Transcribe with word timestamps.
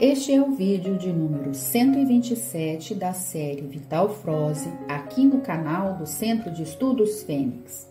Este 0.00 0.32
é 0.32 0.40
o 0.40 0.52
vídeo 0.52 0.96
de 0.96 1.12
número 1.12 1.52
127 1.52 2.94
da 2.94 3.12
série 3.12 3.66
Vital 3.66 4.08
Froze, 4.08 4.72
aqui 4.88 5.26
no 5.26 5.42
canal 5.42 5.98
do 5.98 6.06
Centro 6.06 6.50
de 6.50 6.62
Estudos 6.62 7.22
Fênix. 7.22 7.86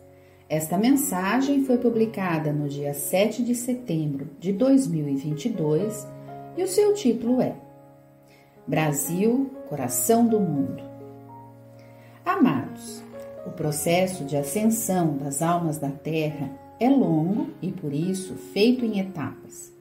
Esta 0.50 0.76
mensagem 0.76 1.64
foi 1.66 1.78
publicada 1.78 2.52
no 2.52 2.68
dia 2.68 2.96
7 2.96 3.44
de 3.44 3.54
setembro 3.54 4.28
de 4.40 4.52
2022 4.52 6.08
e 6.58 6.64
o 6.64 6.68
seu 6.68 6.96
título 6.96 7.44
é 7.44 7.56
Brasil, 8.66 9.52
Coração 9.70 10.26
do 10.26 10.40
Mundo. 10.40 10.82
Amados, 12.26 13.04
o 13.46 13.52
processo 13.52 14.26
de 14.26 14.36
ascensão 14.36 15.16
das 15.16 15.44
almas 15.44 15.78
da 15.78 15.92
Terra 15.92 16.50
é 16.80 16.90
longo 16.90 17.52
e, 17.62 17.72
por 17.72 17.94
isso, 17.94 18.34
feito 18.34 18.84
em 18.84 19.00
etapas. 19.00 19.78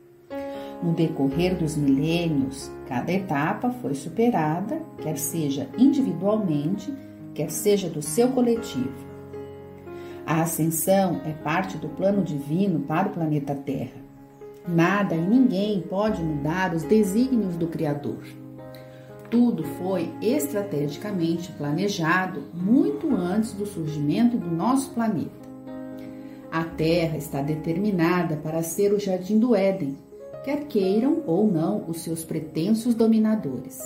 No 0.83 0.93
decorrer 0.93 1.57
dos 1.57 1.77
milênios, 1.77 2.71
cada 2.87 3.13
etapa 3.13 3.71
foi 3.71 3.95
superada, 3.95 4.81
quer 5.03 5.19
seja 5.19 5.69
individualmente, 5.77 6.95
quer 7.35 7.51
seja 7.51 7.89
do 7.89 8.01
seu 8.01 8.29
coletivo. 8.29 9.09
A 10.25 10.43
ascensão 10.43 11.21
é 11.25 11.33
parte 11.33 11.77
do 11.79 11.89
plano 11.89 12.23
divino 12.23 12.81
para 12.81 13.09
o 13.09 13.13
planeta 13.13 13.55
Terra. 13.55 14.09
Nada 14.69 15.15
e 15.15 15.21
ninguém 15.21 15.81
pode 15.81 16.23
mudar 16.23 16.75
os 16.75 16.83
desígnios 16.83 17.57
do 17.57 17.67
Criador. 17.67 18.23
Tudo 19.31 19.65
foi 19.65 20.11
estrategicamente 20.23 21.51
planejado 21.53 22.43
muito 22.55 23.15
antes 23.15 23.53
do 23.53 23.67
surgimento 23.67 24.37
do 24.37 24.51
nosso 24.51 24.91
planeta. 24.91 25.49
A 26.53 26.65
Terra 26.65 27.17
está 27.17 27.43
determinada 27.43 28.37
para 28.37 28.63
ser 28.63 28.93
o 28.93 29.01
jardim 29.01 29.39
do 29.39 29.55
Éden, 29.55 29.97
quer 30.45 30.65
queiram 30.65 31.23
ou 31.27 31.51
não 31.51 31.85
os 31.89 32.01
seus 32.01 32.25
pretensos 32.25 32.95
dominadores. 32.95 33.81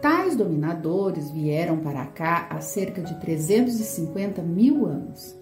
Tais 0.00 0.36
dominadores 0.36 1.30
vieram 1.30 1.78
para 1.78 2.06
cá 2.06 2.46
há 2.50 2.60
cerca 2.60 3.02
de 3.02 3.18
350 3.18 4.42
mil 4.42 4.86
anos, 4.86 5.34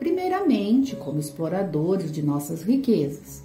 primeiramente 0.00 0.96
como 0.96 1.20
exploradores 1.20 2.10
de 2.10 2.22
nossas 2.22 2.62
riquezas. 2.62 3.44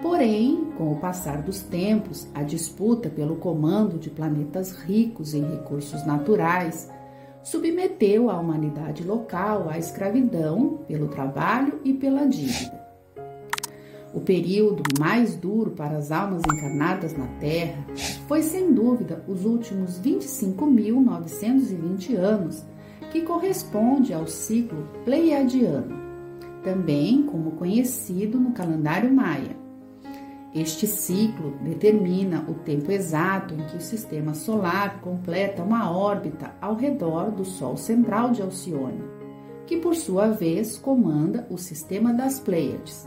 Porém, 0.00 0.66
com 0.78 0.92
o 0.92 1.00
passar 1.00 1.42
dos 1.42 1.62
tempos, 1.62 2.28
a 2.32 2.44
disputa 2.44 3.10
pelo 3.10 3.36
comando 3.36 3.98
de 3.98 4.08
planetas 4.08 4.70
ricos 4.70 5.34
em 5.34 5.42
recursos 5.42 6.06
naturais 6.06 6.88
submeteu 7.42 8.30
a 8.30 8.38
humanidade 8.38 9.02
local 9.02 9.68
à 9.68 9.78
escravidão 9.78 10.78
pelo 10.86 11.08
trabalho 11.08 11.80
e 11.84 11.92
pela 11.92 12.26
dívida. 12.26 12.85
O 14.14 14.20
período 14.20 14.84
mais 14.98 15.36
duro 15.36 15.72
para 15.72 15.98
as 15.98 16.12
almas 16.12 16.40
encarnadas 16.44 17.16
na 17.16 17.28
Terra 17.38 17.86
foi, 18.26 18.42
sem 18.42 18.72
dúvida, 18.72 19.22
os 19.28 19.44
últimos 19.44 20.00
25.920 20.00 22.16
anos, 22.16 22.64
que 23.10 23.20
corresponde 23.22 24.14
ao 24.14 24.26
ciclo 24.26 24.88
pleiadiano, 25.04 25.94
também 26.62 27.24
como 27.24 27.50
conhecido 27.52 28.38
no 28.38 28.52
calendário 28.52 29.12
maia. 29.12 29.54
Este 30.54 30.86
ciclo 30.86 31.54
determina 31.62 32.46
o 32.48 32.54
tempo 32.54 32.90
exato 32.90 33.52
em 33.52 33.58
que 33.66 33.76
o 33.76 33.80
sistema 33.80 34.32
solar 34.32 35.02
completa 35.02 35.62
uma 35.62 35.90
órbita 35.90 36.54
ao 36.60 36.74
redor 36.74 37.30
do 37.30 37.44
Sol 37.44 37.76
central 37.76 38.30
de 38.30 38.40
Alcione, 38.40 39.04
que 39.66 39.76
por 39.76 39.94
sua 39.94 40.28
vez 40.28 40.78
comanda 40.78 41.46
o 41.50 41.58
sistema 41.58 42.14
das 42.14 42.40
Pleiades 42.40 43.06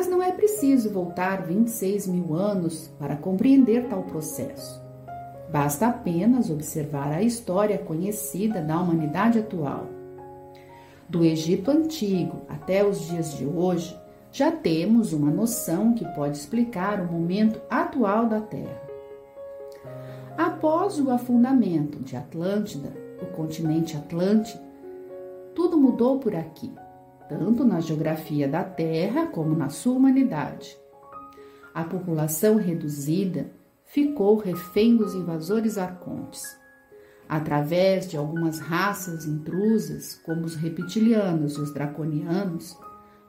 mas 0.00 0.08
não 0.08 0.22
é 0.22 0.32
preciso 0.32 0.88
voltar 0.88 1.42
26 1.42 2.06
mil 2.06 2.34
anos 2.34 2.90
para 2.98 3.16
compreender 3.16 3.86
tal 3.86 4.02
processo. 4.04 4.82
Basta 5.52 5.88
apenas 5.88 6.48
observar 6.48 7.12
a 7.12 7.22
história 7.22 7.76
conhecida 7.76 8.62
da 8.62 8.80
humanidade 8.80 9.38
atual. 9.38 9.88
Do 11.06 11.22
Egito 11.22 11.70
Antigo 11.70 12.40
até 12.48 12.82
os 12.82 13.08
dias 13.08 13.36
de 13.36 13.44
hoje, 13.44 13.94
já 14.32 14.50
temos 14.50 15.12
uma 15.12 15.30
noção 15.30 15.92
que 15.92 16.06
pode 16.14 16.38
explicar 16.38 16.98
o 17.02 17.12
momento 17.12 17.60
atual 17.68 18.24
da 18.24 18.40
Terra. 18.40 18.80
Após 20.34 20.98
o 20.98 21.10
afundamento 21.10 21.98
de 21.98 22.16
Atlântida, 22.16 22.90
o 23.20 23.26
continente 23.36 23.98
Atlântico, 23.98 24.64
tudo 25.54 25.76
mudou 25.76 26.18
por 26.18 26.34
aqui 26.34 26.72
tanto 27.30 27.64
na 27.64 27.78
geografia 27.78 28.48
da 28.48 28.64
Terra 28.64 29.28
como 29.28 29.56
na 29.56 29.68
sua 29.68 29.94
humanidade. 29.94 30.76
A 31.72 31.84
população 31.84 32.56
reduzida 32.56 33.52
ficou 33.84 34.36
refém 34.36 34.96
dos 34.96 35.14
invasores 35.14 35.78
arcontes. 35.78 36.42
Através 37.28 38.10
de 38.10 38.16
algumas 38.16 38.58
raças 38.58 39.24
intrusas, 39.24 40.16
como 40.24 40.44
os 40.44 40.56
reptilianos 40.56 41.54
e 41.54 41.60
os 41.60 41.72
draconianos, 41.72 42.76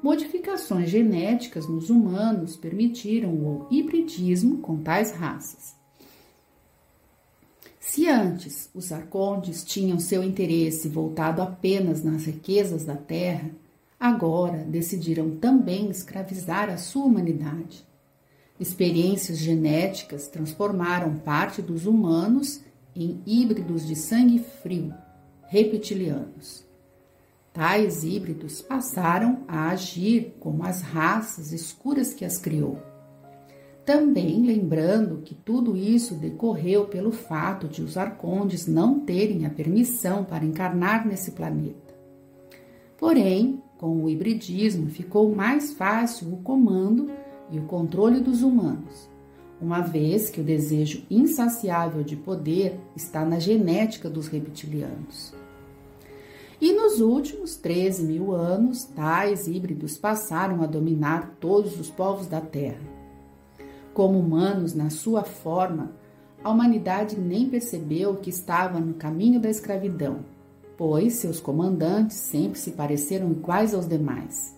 modificações 0.01 0.89
genéticas 0.89 1.69
nos 1.69 1.91
humanos 1.91 2.57
permitiram 2.57 3.31
o 3.31 3.67
hibridismo 3.69 4.57
com 4.57 4.81
tais 4.81 5.11
raças. 5.11 5.79
Se 7.79 8.09
antes 8.09 8.67
os 8.73 8.91
arcontes 8.91 9.63
tinham 9.63 9.99
seu 9.99 10.23
interesse 10.23 10.89
voltado 10.89 11.43
apenas 11.43 12.03
nas 12.03 12.25
riquezas 12.25 12.83
da 12.83 12.95
terra, 12.95 13.51
agora 14.01 14.65
decidiram 14.67 15.37
também 15.37 15.87
escravizar 15.91 16.71
a 16.71 16.77
sua 16.77 17.05
humanidade. 17.05 17.85
Experiências 18.59 19.37
genéticas 19.37 20.27
transformaram 20.27 21.17
parte 21.17 21.61
dos 21.61 21.85
humanos 21.85 22.61
em 22.95 23.21
híbridos 23.27 23.85
de 23.85 23.95
sangue 23.95 24.39
frio, 24.39 24.91
reptilianos. 25.47 26.65
Tais 27.53 28.03
híbridos 28.03 28.59
passaram 28.59 29.43
a 29.47 29.69
agir 29.69 30.35
como 30.39 30.65
as 30.65 30.81
raças 30.81 31.51
escuras 31.51 32.11
que 32.11 32.25
as 32.25 32.39
criou. 32.39 32.79
Também 33.85 34.43
lembrando 34.43 35.21
que 35.23 35.35
tudo 35.35 35.77
isso 35.77 36.15
decorreu 36.15 36.85
pelo 36.85 37.11
fato 37.11 37.67
de 37.67 37.83
os 37.83 37.97
arcondes 37.97 38.65
não 38.65 38.99
terem 38.99 39.45
a 39.45 39.49
permissão 39.51 40.23
para 40.23 40.45
encarnar 40.45 41.05
nesse 41.05 41.31
planeta. 41.31 41.91
Porém, 42.97 43.61
com 43.81 44.03
o 44.03 44.07
hibridismo, 44.07 44.91
ficou 44.91 45.33
mais 45.33 45.73
fácil 45.73 46.31
o 46.31 46.37
comando 46.37 47.09
e 47.49 47.57
o 47.57 47.63
controle 47.63 48.19
dos 48.19 48.43
humanos, 48.43 49.09
uma 49.59 49.81
vez 49.81 50.29
que 50.29 50.39
o 50.39 50.43
desejo 50.43 51.03
insaciável 51.09 52.03
de 52.03 52.15
poder 52.15 52.79
está 52.95 53.25
na 53.25 53.39
genética 53.39 54.07
dos 54.07 54.27
reptilianos. 54.27 55.33
E 56.61 56.71
nos 56.73 57.01
últimos 57.01 57.55
13 57.55 58.03
mil 58.03 58.35
anos, 58.35 58.83
tais 58.83 59.47
híbridos 59.47 59.97
passaram 59.97 60.61
a 60.61 60.67
dominar 60.67 61.37
todos 61.39 61.79
os 61.79 61.89
povos 61.89 62.27
da 62.27 62.39
Terra. 62.39 62.81
Como 63.95 64.19
humanos 64.19 64.75
na 64.75 64.91
sua 64.91 65.23
forma, 65.23 65.91
a 66.43 66.51
humanidade 66.51 67.19
nem 67.19 67.49
percebeu 67.49 68.15
que 68.17 68.29
estava 68.29 68.79
no 68.79 68.93
caminho 68.93 69.39
da 69.39 69.49
escravidão 69.49 70.19
pois 70.81 71.13
seus 71.13 71.39
comandantes 71.39 72.17
sempre 72.17 72.57
se 72.57 72.71
pareceram 72.71 73.31
iguais 73.31 73.71
aos 73.71 73.87
demais. 73.87 74.57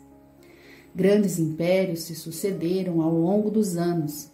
Grandes 0.95 1.37
impérios 1.37 2.03
se 2.03 2.15
sucederam 2.15 3.01
ao 3.01 3.13
longo 3.13 3.51
dos 3.51 3.75
anos. 3.75 4.31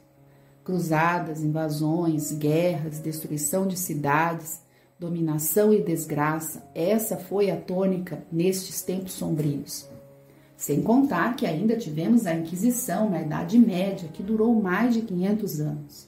Cruzadas, 0.63 1.41
invasões, 1.41 2.31
guerras, 2.31 2.99
destruição 2.99 3.65
de 3.65 3.75
cidades, 3.75 4.61
dominação 4.99 5.73
e 5.73 5.81
desgraça, 5.81 6.63
essa 6.75 7.17
foi 7.17 7.49
a 7.49 7.57
tônica 7.57 8.23
nestes 8.31 8.83
tempos 8.83 9.13
sombrios. 9.13 9.89
Sem 10.55 10.83
contar 10.83 11.35
que 11.35 11.47
ainda 11.47 11.75
tivemos 11.75 12.27
a 12.27 12.35
Inquisição 12.35 13.09
na 13.09 13.23
Idade 13.23 13.57
Média, 13.57 14.09
que 14.13 14.21
durou 14.21 14.53
mais 14.61 14.93
de 14.93 15.01
500 15.01 15.59
anos. 15.59 16.07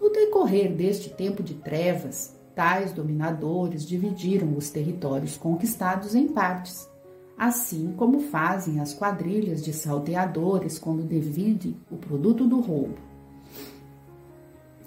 No 0.00 0.08
decorrer 0.08 0.72
deste 0.72 1.10
tempo 1.10 1.42
de 1.42 1.54
trevas, 1.54 2.40
Tais 2.54 2.92
dominadores 2.92 3.86
dividiram 3.86 4.56
os 4.56 4.68
territórios 4.68 5.36
conquistados 5.36 6.14
em 6.14 6.28
partes, 6.28 6.88
assim 7.36 7.94
como 7.96 8.20
fazem 8.20 8.78
as 8.78 8.92
quadrilhas 8.92 9.64
de 9.64 9.72
salteadores 9.72 10.78
quando 10.78 11.08
dividem 11.08 11.76
o 11.90 11.96
produto 11.96 12.46
do 12.46 12.60
roubo. 12.60 12.98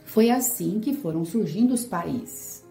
Foi 0.03 0.29
assim 0.29 0.79
que 0.79 0.93
foram 0.93 1.25
surgindo 1.25 1.73
os 1.73 1.85
países. 1.85 2.63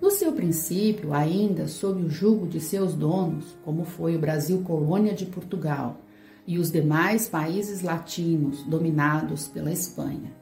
No 0.00 0.10
seu 0.10 0.32
princípio, 0.32 1.12
ainda 1.12 1.68
sob 1.68 2.02
o 2.02 2.10
jugo 2.10 2.46
de 2.46 2.60
seus 2.60 2.94
donos, 2.94 3.56
como 3.64 3.84
foi 3.84 4.16
o 4.16 4.20
Brasil 4.20 4.62
colônia 4.62 5.14
de 5.14 5.26
Portugal 5.26 5.98
e 6.46 6.58
os 6.58 6.72
demais 6.72 7.28
países 7.28 7.82
latinos 7.82 8.62
dominados 8.64 9.46
pela 9.46 9.70
Espanha. 9.70 10.32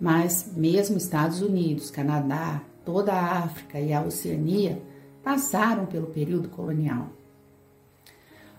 Mas 0.00 0.52
mesmo 0.56 0.96
Estados 0.96 1.42
Unidos, 1.42 1.90
Canadá, 1.90 2.62
toda 2.84 3.12
a 3.12 3.38
África 3.38 3.80
e 3.80 3.92
a 3.92 4.02
Oceania 4.02 4.82
passaram 5.22 5.86
pelo 5.86 6.08
período 6.08 6.48
colonial. 6.48 7.08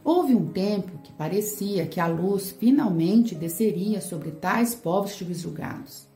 Houve 0.03 0.35
um 0.35 0.47
tempo 0.47 0.97
que 1.01 1.13
parecia 1.13 1.85
que 1.85 1.99
a 1.99 2.07
luz 2.07 2.51
finalmente 2.51 3.33
desceria 3.33 4.01
sobre 4.01 4.31
tais 4.31 4.75
povos 4.75 5.11
subjugados. 5.11 6.07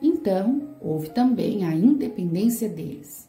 Então, 0.00 0.76
houve 0.80 1.10
também 1.10 1.64
a 1.64 1.74
independência 1.74 2.68
deles. 2.68 3.28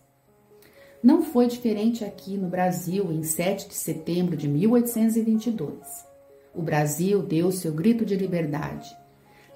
Não 1.02 1.22
foi 1.24 1.48
diferente 1.48 2.04
aqui 2.04 2.38
no 2.38 2.48
Brasil 2.48 3.12
em 3.12 3.24
7 3.24 3.70
de 3.70 3.74
setembro 3.74 4.36
de 4.36 4.48
1822. 4.48 6.10
O 6.54 6.62
Brasil 6.62 7.22
deu 7.22 7.52
seu 7.52 7.74
grito 7.74 8.06
de 8.06 8.16
liberdade, 8.16 8.90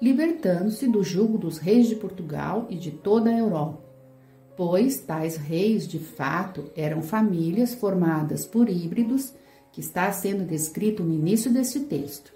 libertando-se 0.00 0.86
do 0.86 1.02
jugo 1.02 1.36
dos 1.38 1.58
reis 1.58 1.86
de 1.86 1.96
Portugal 1.96 2.66
e 2.70 2.76
de 2.76 2.90
toda 2.90 3.30
a 3.30 3.38
Europa, 3.38 3.83
pois 4.56 5.00
tais 5.00 5.36
reis 5.36 5.86
de 5.86 5.98
fato 5.98 6.70
eram 6.76 7.02
famílias 7.02 7.74
formadas 7.74 8.46
por 8.46 8.68
híbridos 8.68 9.32
que 9.72 9.80
está 9.80 10.10
sendo 10.12 10.44
descrito 10.44 11.02
no 11.02 11.12
início 11.12 11.52
deste 11.52 11.80
texto. 11.80 12.32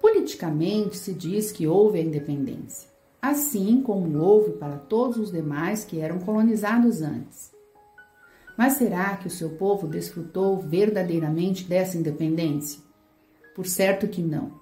Politicamente 0.00 0.96
se 0.96 1.12
diz 1.12 1.52
que 1.52 1.66
houve 1.66 1.98
a 1.98 2.02
independência, 2.02 2.88
assim 3.22 3.80
como 3.80 4.18
houve 4.18 4.52
para 4.52 4.76
todos 4.76 5.16
os 5.18 5.30
demais 5.30 5.84
que 5.84 6.00
eram 6.00 6.18
colonizados 6.18 7.02
antes. 7.02 7.52
Mas 8.56 8.72
será 8.72 9.16
que 9.16 9.28
o 9.28 9.30
seu 9.30 9.50
povo 9.50 9.86
desfrutou 9.86 10.58
verdadeiramente 10.58 11.64
dessa 11.64 11.96
independência? 11.96 12.80
Por 13.54 13.66
certo 13.66 14.08
que 14.08 14.20
não. 14.20 14.52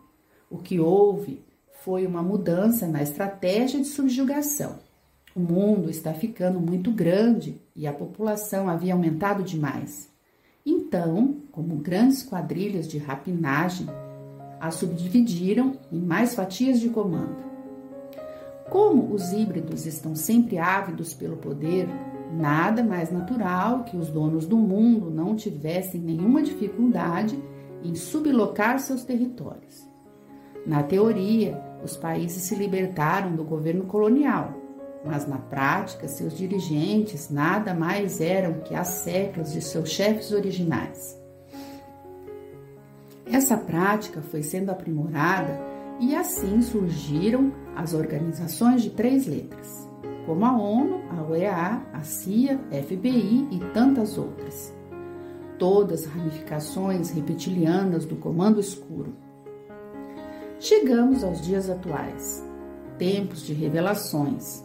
O 0.51 0.59
que 0.59 0.79
houve 0.79 1.43
foi 1.83 2.07
uma 2.07 2.23
mudança 2.23 2.87
na 2.87 3.03
estratégia 3.03 3.81
de 3.81 3.87
subjugação. 3.87 4.86
O 5.37 5.41
mundo 5.41 5.91
está 5.91 6.15
ficando 6.15 6.59
muito 6.59 6.91
grande 6.91 7.61
e 7.75 7.87
a 7.87 7.93
população 7.93 8.71
havia 8.71 8.95
aumentado 8.95 9.43
demais. 9.43 10.11
Então, 10.65 11.43
como 11.53 11.77
grandes 11.77 12.23
quadrilhas 12.23 12.89
de 12.89 12.97
rapinagem, 12.97 13.87
a 14.59 14.71
subdividiram 14.71 15.75
em 15.93 16.01
mais 16.01 16.35
fatias 16.35 16.81
de 16.81 16.89
comando. 16.89 17.37
Como 18.71 19.13
os 19.13 19.31
híbridos 19.31 19.85
estão 19.85 20.17
sempre 20.17 20.57
ávidos 20.57 21.13
pelo 21.13 21.37
poder, 21.37 21.87
nada 22.33 22.83
mais 22.83 23.13
natural 23.13 23.85
que 23.85 23.95
os 23.95 24.09
donos 24.09 24.47
do 24.47 24.57
mundo 24.57 25.11
não 25.11 25.37
tivessem 25.37 26.01
nenhuma 26.01 26.43
dificuldade 26.43 27.39
em 27.85 27.95
sublocar 27.95 28.79
seus 28.79 29.05
territórios. 29.05 29.87
Na 30.67 30.83
teoria, 30.83 31.63
os 31.85 31.95
países 31.95 32.43
se 32.43 32.55
libertaram 32.55 33.37
do 33.37 33.45
governo 33.45 33.85
colonial, 33.85 34.56
mas 35.07 35.27
na 35.27 35.39
prática 35.39 36.09
seus 36.09 36.37
dirigentes 36.37 37.31
nada 37.31 37.73
mais 37.73 38.21
eram 38.21 38.61
que 38.61 38.75
as 38.75 38.89
seclas 38.89 39.53
de 39.53 39.63
seus 39.63 39.89
chefes 39.91 40.33
originais. 40.33 41.17
Essa 43.31 43.57
prática 43.57 44.21
foi 44.21 44.43
sendo 44.43 44.71
aprimorada 44.71 45.59
e 45.99 46.15
assim 46.15 46.61
surgiram 46.63 47.53
as 47.75 47.93
organizações 47.93 48.83
de 48.83 48.91
três 48.91 49.27
letras, 49.27 49.89
como 50.27 50.45
a 50.45 50.57
ONU, 50.57 51.03
a 51.11 51.23
OEA, 51.23 51.83
a 51.93 52.01
CIA, 52.03 52.59
FBI 52.71 53.49
e 53.51 53.59
tantas 53.73 54.17
outras. 54.17 54.75
Todas 55.59 56.05
ramificações 56.05 57.11
reptilianas 57.11 58.05
do 58.05 58.17
Comando 58.17 58.61
Escuro. 58.61 59.15
Chegamos 60.61 61.25
aos 61.25 61.41
dias 61.41 61.69
atuais, 61.69 62.45
tempos 62.99 63.45
de 63.45 63.53
revelações, 63.53 64.65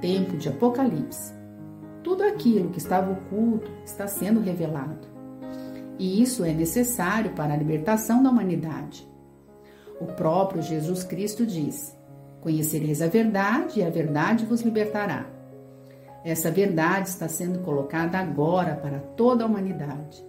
tempo 0.00 0.36
de 0.36 0.48
Apocalipse. 0.48 1.34
Tudo 2.02 2.22
aquilo 2.22 2.70
que 2.70 2.78
estava 2.78 3.12
oculto 3.12 3.70
está 3.84 4.06
sendo 4.06 4.40
revelado. 4.40 5.06
E 5.98 6.22
isso 6.22 6.44
é 6.44 6.52
necessário 6.52 7.32
para 7.32 7.54
a 7.54 7.56
libertação 7.56 8.22
da 8.22 8.30
humanidade. 8.30 9.06
O 10.00 10.06
próprio 10.06 10.62
Jesus 10.62 11.02
Cristo 11.02 11.44
diz: 11.44 11.96
Conhecereis 12.40 13.02
a 13.02 13.08
verdade 13.08 13.80
e 13.80 13.82
a 13.82 13.90
verdade 13.90 14.44
vos 14.44 14.60
libertará. 14.60 15.26
Essa 16.24 16.50
verdade 16.50 17.08
está 17.08 17.28
sendo 17.28 17.60
colocada 17.60 18.18
agora 18.18 18.76
para 18.76 18.98
toda 18.98 19.42
a 19.42 19.46
humanidade. 19.46 20.24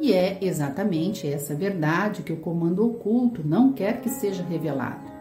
E 0.00 0.12
é 0.12 0.38
exatamente 0.40 1.26
essa 1.26 1.54
verdade 1.54 2.22
que 2.22 2.32
o 2.32 2.40
comando 2.40 2.86
oculto 2.86 3.46
não 3.46 3.72
quer 3.72 4.00
que 4.00 4.08
seja 4.08 4.44
revelada 4.44 5.17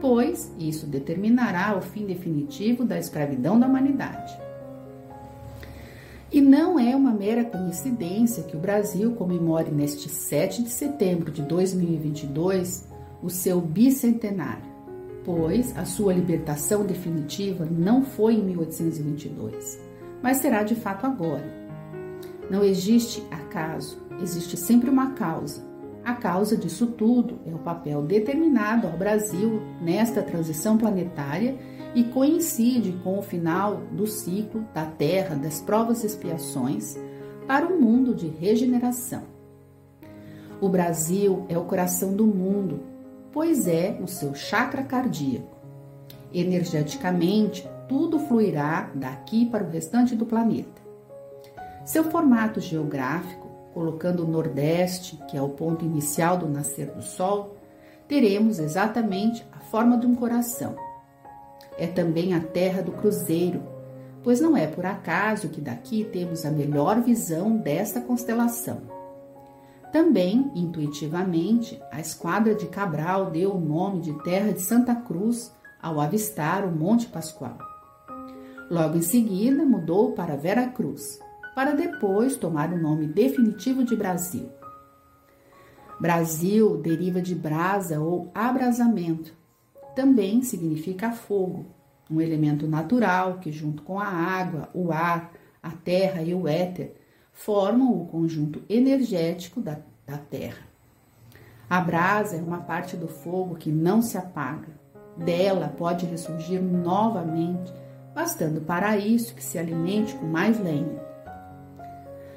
pois 0.00 0.50
isso 0.58 0.86
determinará 0.86 1.76
o 1.76 1.82
fim 1.82 2.06
definitivo 2.06 2.84
da 2.84 2.98
escravidão 2.98 3.58
da 3.58 3.66
humanidade. 3.66 4.36
E 6.32 6.40
não 6.40 6.78
é 6.78 6.94
uma 6.94 7.12
mera 7.12 7.44
coincidência 7.44 8.44
que 8.44 8.56
o 8.56 8.60
Brasil 8.60 9.12
comemore 9.12 9.70
neste 9.70 10.08
7 10.08 10.62
de 10.62 10.70
setembro 10.70 11.30
de 11.30 11.42
2022 11.42 12.88
o 13.22 13.28
seu 13.28 13.60
bicentenário, 13.60 14.70
pois 15.24 15.76
a 15.76 15.84
sua 15.84 16.14
libertação 16.14 16.86
definitiva 16.86 17.66
não 17.70 18.02
foi 18.02 18.34
em 18.34 18.44
1822, 18.44 19.78
mas 20.22 20.38
será 20.38 20.62
de 20.62 20.76
fato 20.76 21.04
agora. 21.04 21.58
Não 22.48 22.64
existe 22.64 23.22
acaso, 23.30 23.98
existe 24.22 24.56
sempre 24.56 24.88
uma 24.88 25.12
causa 25.12 25.69
a 26.04 26.14
causa 26.14 26.56
disso 26.56 26.86
tudo 26.86 27.38
é 27.46 27.54
o 27.54 27.58
papel 27.58 28.02
determinado 28.02 28.86
ao 28.86 28.96
Brasil 28.96 29.60
nesta 29.80 30.22
transição 30.22 30.78
planetária 30.78 31.56
e 31.94 32.04
coincide 32.04 32.92
com 33.04 33.18
o 33.18 33.22
final 33.22 33.82
do 33.92 34.06
ciclo 34.06 34.64
da 34.72 34.86
Terra 34.86 35.34
das 35.34 35.60
provas 35.60 36.02
e 36.02 36.06
expiações 36.06 36.96
para 37.46 37.66
o 37.66 37.74
um 37.74 37.80
mundo 37.80 38.14
de 38.14 38.28
regeneração. 38.28 39.24
O 40.60 40.68
Brasil 40.68 41.44
é 41.48 41.58
o 41.58 41.64
coração 41.64 42.14
do 42.14 42.26
mundo, 42.26 42.80
pois 43.32 43.66
é 43.66 43.98
o 44.00 44.06
seu 44.06 44.34
chakra 44.34 44.82
cardíaco. 44.82 45.56
Energeticamente, 46.32 47.68
tudo 47.88 48.18
fluirá 48.20 48.90
daqui 48.94 49.46
para 49.46 49.64
o 49.64 49.70
restante 49.70 50.14
do 50.14 50.24
planeta. 50.24 50.80
Seu 51.84 52.04
formato 52.04 52.60
geográfico 52.60 53.49
colocando 53.80 54.24
o 54.24 54.28
Nordeste, 54.28 55.18
que 55.26 55.38
é 55.38 55.40
o 55.40 55.48
ponto 55.48 55.86
inicial 55.86 56.36
do 56.36 56.46
nascer 56.46 56.90
do 56.90 57.00
Sol, 57.00 57.56
teremos 58.06 58.58
exatamente 58.58 59.42
a 59.50 59.58
forma 59.58 59.96
de 59.96 60.06
um 60.06 60.14
coração. 60.14 60.76
É 61.78 61.86
também 61.86 62.34
a 62.34 62.40
terra 62.40 62.82
do 62.82 62.92
cruzeiro, 62.92 63.62
pois 64.22 64.38
não 64.38 64.54
é 64.54 64.66
por 64.66 64.84
acaso 64.84 65.48
que 65.48 65.62
daqui 65.62 66.04
temos 66.04 66.44
a 66.44 66.50
melhor 66.50 67.00
visão 67.00 67.56
desta 67.56 68.02
constelação. 68.02 68.82
Também, 69.90 70.52
intuitivamente, 70.54 71.80
a 71.90 72.00
esquadra 72.00 72.54
de 72.54 72.66
Cabral 72.66 73.30
deu 73.30 73.54
o 73.54 73.60
nome 73.60 74.02
de 74.02 74.12
Terra 74.22 74.52
de 74.52 74.60
Santa 74.60 74.94
Cruz 74.94 75.54
ao 75.80 75.98
avistar 75.98 76.66
o 76.66 76.70
Monte 76.70 77.06
Pascoal. 77.06 77.56
Logo 78.70 78.98
em 78.98 79.02
seguida, 79.02 79.64
mudou 79.64 80.12
para 80.12 80.36
Vera 80.36 80.66
Cruz, 80.66 81.18
para 81.54 81.72
depois 81.72 82.36
tomar 82.36 82.72
o 82.72 82.80
nome 82.80 83.06
definitivo 83.06 83.84
de 83.84 83.96
Brasil. 83.96 84.48
Brasil 86.00 86.78
deriva 86.78 87.20
de 87.20 87.34
brasa 87.34 88.00
ou 88.00 88.30
abrasamento. 88.34 89.34
Também 89.94 90.42
significa 90.42 91.12
fogo, 91.12 91.66
um 92.10 92.20
elemento 92.20 92.66
natural 92.66 93.38
que, 93.38 93.52
junto 93.52 93.82
com 93.82 94.00
a 94.00 94.06
água, 94.06 94.68
o 94.72 94.90
ar, 94.90 95.32
a 95.62 95.70
terra 95.70 96.22
e 96.22 96.34
o 96.34 96.48
éter, 96.48 96.94
formam 97.32 98.00
o 98.00 98.06
conjunto 98.06 98.62
energético 98.68 99.60
da, 99.60 99.78
da 100.06 100.18
Terra. 100.18 100.68
A 101.68 101.80
brasa 101.80 102.36
é 102.36 102.40
uma 102.40 102.60
parte 102.60 102.96
do 102.96 103.06
fogo 103.06 103.54
que 103.54 103.70
não 103.70 104.02
se 104.02 104.18
apaga. 104.18 104.68
Dela 105.16 105.68
pode 105.68 106.06
ressurgir 106.06 106.60
novamente, 106.60 107.72
bastando 108.14 108.60
para 108.60 108.96
isso 108.96 109.34
que 109.34 109.44
se 109.44 109.58
alimente 109.58 110.14
com 110.14 110.26
mais 110.26 110.58
lenha. 110.58 111.09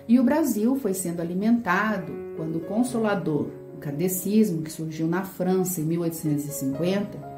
E 0.07 0.19
o 0.19 0.23
Brasil 0.23 0.75
foi 0.75 0.93
sendo 0.93 1.21
alimentado 1.21 2.11
quando 2.35 2.57
o 2.57 2.61
Consolador, 2.61 3.47
o 3.73 3.77
kardecismo 3.77 4.61
que 4.61 4.71
surgiu 4.71 5.07
na 5.07 5.23
França 5.23 5.79
em 5.79 5.85
1850, 5.85 7.33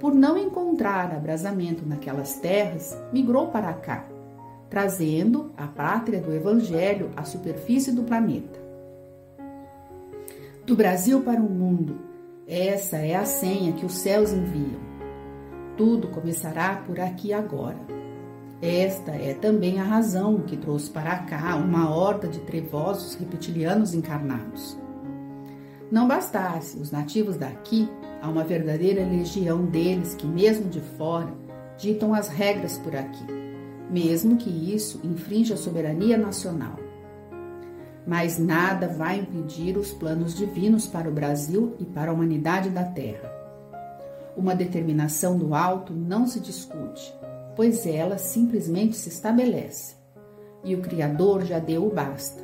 por 0.00 0.14
não 0.14 0.36
encontrar 0.36 1.14
abrasamento 1.14 1.86
naquelas 1.86 2.34
terras, 2.34 2.96
migrou 3.12 3.48
para 3.48 3.72
cá, 3.72 4.04
trazendo 4.68 5.52
a 5.56 5.66
pátria 5.66 6.20
do 6.20 6.32
Evangelho 6.32 7.10
à 7.16 7.24
superfície 7.24 7.92
do 7.92 8.02
planeta. 8.02 8.58
Do 10.66 10.76
Brasil 10.76 11.20
para 11.22 11.40
o 11.40 11.50
mundo, 11.50 11.98
essa 12.46 12.98
é 12.98 13.14
a 13.14 13.24
senha 13.24 13.72
que 13.72 13.86
os 13.86 13.94
céus 13.94 14.32
enviam. 14.32 14.80
Tudo 15.76 16.08
começará 16.08 16.82
por 16.86 16.98
aqui 17.00 17.32
agora. 17.32 17.78
Esta 18.60 19.12
é 19.12 19.34
também 19.34 19.78
a 19.80 19.84
razão 19.84 20.40
que 20.40 20.56
trouxe 20.56 20.90
para 20.90 21.16
cá 21.18 21.54
uma 21.54 21.94
horda 21.94 22.26
de 22.26 22.40
trevosos 22.40 23.14
reptilianos 23.14 23.94
encarnados. 23.94 24.76
Não 25.92 26.08
bastasse 26.08 26.76
os 26.76 26.90
nativos 26.90 27.36
daqui, 27.36 27.88
há 28.20 28.28
uma 28.28 28.42
verdadeira 28.42 29.04
legião 29.04 29.64
deles 29.64 30.14
que, 30.14 30.26
mesmo 30.26 30.68
de 30.68 30.80
fora, 30.80 31.32
ditam 31.78 32.12
as 32.12 32.28
regras 32.28 32.76
por 32.78 32.96
aqui, 32.96 33.24
mesmo 33.88 34.36
que 34.36 34.50
isso 34.50 35.00
infrinja 35.04 35.54
a 35.54 35.56
soberania 35.56 36.18
nacional. 36.18 36.76
mas 38.08 38.38
nada 38.38 38.88
vai 38.88 39.18
impedir 39.18 39.76
os 39.76 39.92
planos 39.92 40.34
divinos 40.34 40.86
para 40.86 41.10
o 41.10 41.12
Brasil 41.12 41.76
e 41.78 41.84
para 41.84 42.10
a 42.10 42.14
humanidade 42.14 42.70
da 42.70 42.82
Terra. 42.82 43.30
Uma 44.34 44.54
determinação 44.54 45.36
do 45.36 45.54
alto 45.54 45.92
não 45.92 46.26
se 46.26 46.40
discute, 46.40 47.14
pois 47.58 47.84
ela 47.88 48.18
simplesmente 48.18 48.94
se 48.94 49.08
estabelece. 49.08 49.96
E 50.62 50.76
o 50.76 50.80
Criador 50.80 51.44
já 51.44 51.58
deu 51.58 51.84
o 51.84 51.92
basta. 51.92 52.40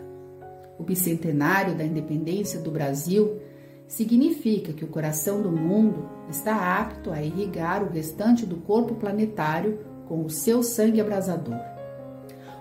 O 0.77 0.83
bicentenário 0.83 1.77
da 1.77 1.85
independência 1.85 2.59
do 2.59 2.69
Brasil 2.73 3.41
significa 3.87 4.73
que 4.73 4.85
o 4.85 4.89
coração 4.89 5.41
do 5.41 5.53
mundo 5.53 6.09
está 6.29 6.81
apto 6.81 7.13
a 7.13 7.23
irrigar 7.23 7.85
o 7.85 7.93
restante 7.93 8.45
do 8.45 8.57
corpo 8.57 8.97
planetário 8.97 9.79
com 10.09 10.25
o 10.25 10.29
seu 10.31 10.65
sangue 10.65 11.01
abrasador. 11.01 11.61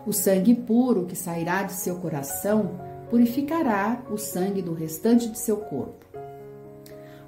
O 0.06 0.14
sangue 0.14 0.54
puro 0.54 1.08
que 1.08 1.16
sairá 1.16 1.64
de 1.64 1.74
seu 1.74 1.96
coração 1.96 2.80
purificará 3.10 4.04
o 4.12 4.18
sangue 4.18 4.62
do 4.62 4.76
restante 4.76 5.28
de 5.28 5.40
seu 5.40 5.58
corpo. 5.58 6.06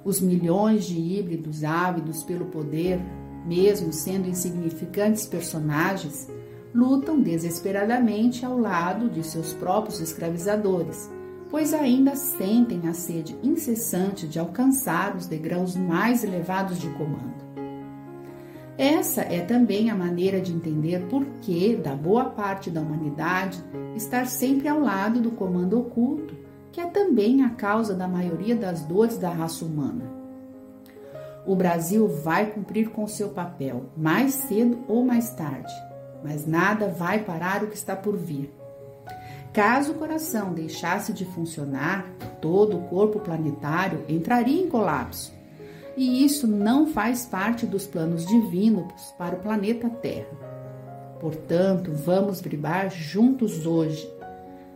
Os 0.04 0.20
milhões 0.20 0.84
de 0.84 0.96
híbridos 0.96 1.64
ávidos 1.64 2.22
pelo 2.22 2.46
poder, 2.46 3.00
mesmo 3.46 3.92
sendo 3.92 4.28
insignificantes 4.28 5.26
personagens, 5.26 6.28
lutam 6.74 7.20
desesperadamente 7.20 8.44
ao 8.44 8.58
lado 8.58 9.08
de 9.08 9.22
seus 9.22 9.54
próprios 9.54 10.00
escravizadores, 10.00 11.10
pois 11.48 11.72
ainda 11.72 12.16
sentem 12.16 12.88
a 12.88 12.92
sede 12.92 13.36
incessante 13.42 14.26
de 14.26 14.38
alcançar 14.38 15.16
os 15.16 15.26
degraus 15.26 15.76
mais 15.76 16.24
elevados 16.24 16.78
de 16.78 16.88
comando. 16.90 17.46
Essa 18.76 19.22
é 19.22 19.40
também 19.40 19.88
a 19.88 19.94
maneira 19.94 20.38
de 20.38 20.52
entender 20.52 21.06
por 21.08 21.24
que, 21.40 21.76
da 21.76 21.94
boa 21.94 22.26
parte 22.26 22.68
da 22.68 22.82
humanidade, 22.82 23.64
estar 23.94 24.26
sempre 24.26 24.68
ao 24.68 24.78
lado 24.78 25.18
do 25.18 25.30
comando 25.30 25.78
oculto, 25.78 26.34
que 26.70 26.80
é 26.80 26.84
também 26.84 27.42
a 27.42 27.50
causa 27.50 27.94
da 27.94 28.06
maioria 28.06 28.54
das 28.54 28.82
dores 28.82 29.16
da 29.16 29.30
raça 29.30 29.64
humana. 29.64 30.15
O 31.46 31.54
Brasil 31.54 32.08
vai 32.08 32.50
cumprir 32.50 32.90
com 32.90 33.06
seu 33.06 33.28
papel, 33.28 33.84
mais 33.96 34.34
cedo 34.34 34.84
ou 34.88 35.04
mais 35.04 35.30
tarde, 35.30 35.72
mas 36.24 36.46
nada 36.46 36.88
vai 36.88 37.22
parar 37.22 37.62
o 37.62 37.68
que 37.68 37.76
está 37.76 37.94
por 37.94 38.16
vir. 38.16 38.52
Caso 39.52 39.92
o 39.92 39.94
coração 39.94 40.52
deixasse 40.52 41.12
de 41.12 41.24
funcionar, 41.24 42.04
todo 42.42 42.76
o 42.76 42.82
corpo 42.88 43.20
planetário 43.20 44.04
entraria 44.08 44.60
em 44.60 44.68
colapso 44.68 45.36
e 45.96 46.24
isso 46.24 46.46
não 46.46 46.86
faz 46.86 47.24
parte 47.24 47.64
dos 47.64 47.86
planos 47.86 48.26
divinos 48.26 49.14
para 49.16 49.34
o 49.34 49.38
planeta 49.38 49.88
Terra. 49.88 50.36
Portanto, 51.18 51.90
vamos 51.92 52.40
vibrar 52.40 52.90
juntos 52.90 53.66
hoje. 53.66 54.06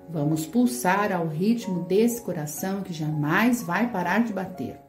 Vamos 0.09 0.47
pulsar 0.47 1.13
ao 1.13 1.27
ritmo 1.27 1.85
desse 1.85 2.23
coração 2.23 2.81
que 2.81 2.93
jamais 2.93 3.63
vai 3.63 3.91
parar 3.93 4.25
de 4.25 4.33
bater. 4.33 4.81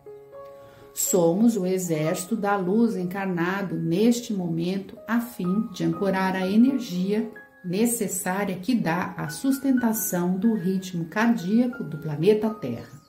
Somos 0.93 1.55
o 1.55 1.65
exército 1.65 2.35
da 2.35 2.55
luz 2.57 2.97
encarnado 2.97 3.75
neste 3.75 4.33
momento 4.33 4.97
a 5.07 5.21
fim 5.21 5.67
de 5.71 5.83
ancorar 5.83 6.35
a 6.35 6.47
energia 6.47 7.31
necessária 7.63 8.57
que 8.57 8.75
dá 8.75 9.13
a 9.17 9.29
sustentação 9.29 10.37
do 10.37 10.53
ritmo 10.53 11.05
cardíaco 11.05 11.83
do 11.83 11.97
planeta 11.97 12.49
Terra. 12.49 13.01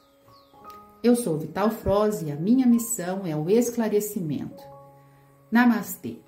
Eu 1.03 1.17
sou 1.17 1.39
Vital 1.39 1.71
Froze 1.71 2.27
e 2.27 2.31
a 2.31 2.37
minha 2.37 2.67
missão 2.67 3.27
é 3.27 3.35
o 3.35 3.51
esclarecimento. 3.51 4.63
Namastê! 5.51 6.19